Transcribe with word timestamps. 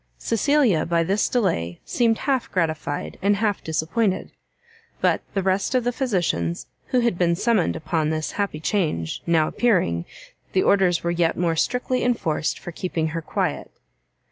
Cecilia 0.17 0.83
by 0.83 1.03
this 1.03 1.29
delay 1.29 1.79
seemed 1.85 2.17
half 2.17 2.51
gratified, 2.51 3.19
and 3.21 3.35
half 3.35 3.63
disappointed; 3.63 4.31
but 4.99 5.21
the 5.35 5.43
rest 5.43 5.75
of 5.75 5.83
the 5.83 5.91
physicians, 5.91 6.65
who 6.87 7.01
had 7.01 7.19
been 7.19 7.35
summoned 7.35 7.75
upon 7.75 8.09
this 8.09 8.31
happy 8.31 8.59
change, 8.59 9.21
now 9.27 9.47
appearing, 9.47 10.05
the 10.53 10.63
orders 10.63 11.03
were 11.03 11.11
yet 11.11 11.37
more 11.37 11.55
strictly 11.55 12.03
enforced 12.03 12.57
for 12.57 12.71
keeping 12.71 13.09
her 13.09 13.21
quiet. 13.21 13.69